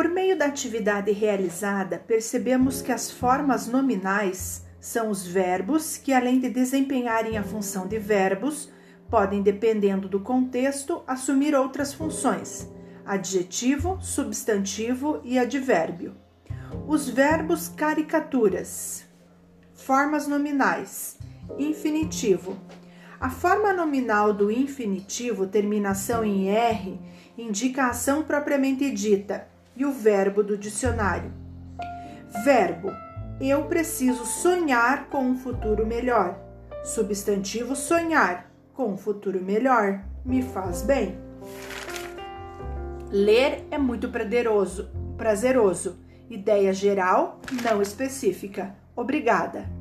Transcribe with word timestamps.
Por 0.00 0.08
meio 0.08 0.34
da 0.34 0.46
atividade 0.46 1.12
realizada, 1.12 1.98
percebemos 1.98 2.80
que 2.80 2.90
as 2.90 3.10
formas 3.10 3.66
nominais 3.66 4.64
são 4.80 5.10
os 5.10 5.26
verbos 5.26 5.98
que, 5.98 6.10
além 6.10 6.40
de 6.40 6.48
desempenharem 6.48 7.36
a 7.36 7.42
função 7.42 7.86
de 7.86 7.98
verbos, 7.98 8.72
podem, 9.10 9.42
dependendo 9.42 10.08
do 10.08 10.18
contexto, 10.18 11.02
assumir 11.06 11.54
outras 11.54 11.92
funções: 11.92 12.66
adjetivo, 13.04 13.98
substantivo 14.00 15.20
e 15.22 15.38
advérbio. 15.38 16.16
Os 16.88 17.06
verbos 17.06 17.68
caricaturas, 17.68 19.04
formas 19.74 20.26
nominais, 20.26 21.18
infinitivo. 21.58 22.56
A 23.20 23.28
forma 23.28 23.70
nominal 23.74 24.32
do 24.32 24.50
infinitivo, 24.50 25.46
terminação 25.46 26.24
em 26.24 26.48
R, 26.48 26.98
indica 27.36 27.82
a 27.82 27.90
ação 27.90 28.22
propriamente 28.22 28.90
dita 28.90 29.59
e 29.76 29.84
o 29.84 29.92
verbo 29.92 30.42
do 30.42 30.56
dicionário. 30.56 31.32
Verbo: 32.44 32.90
eu 33.40 33.64
preciso 33.64 34.24
sonhar 34.26 35.08
com 35.08 35.24
um 35.24 35.36
futuro 35.36 35.86
melhor. 35.86 36.38
Substantivo: 36.84 37.74
sonhar 37.74 38.50
com 38.74 38.92
um 38.92 38.96
futuro 38.96 39.42
melhor 39.42 40.04
me 40.24 40.42
faz 40.42 40.82
bem. 40.82 41.18
Ler 43.10 43.66
é 43.70 43.78
muito 43.78 44.08
prazeroso, 44.08 44.90
prazeroso. 45.16 45.98
Ideia 46.28 46.72
geral, 46.72 47.40
não 47.62 47.82
específica. 47.82 48.76
Obrigada. 48.94 49.79